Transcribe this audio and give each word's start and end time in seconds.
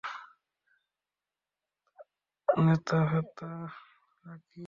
নেতা-ফেতা 2.47 3.51
না 4.25 4.33
কি? 4.45 4.59